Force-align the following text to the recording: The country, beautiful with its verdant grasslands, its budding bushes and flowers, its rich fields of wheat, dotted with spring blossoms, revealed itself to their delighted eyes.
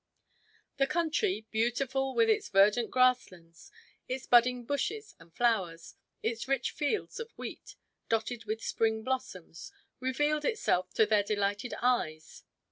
The 0.77 0.87
country, 0.87 1.45
beautiful 1.51 2.15
with 2.15 2.27
its 2.27 2.49
verdant 2.49 2.89
grasslands, 2.89 3.69
its 4.07 4.25
budding 4.25 4.65
bushes 4.65 5.13
and 5.19 5.31
flowers, 5.31 5.93
its 6.23 6.47
rich 6.47 6.71
fields 6.71 7.19
of 7.19 7.29
wheat, 7.37 7.75
dotted 8.09 8.45
with 8.45 8.63
spring 8.63 9.03
blossoms, 9.03 9.71
revealed 9.99 10.43
itself 10.43 10.91
to 10.95 11.05
their 11.05 11.21
delighted 11.21 11.75
eyes. 11.83 12.41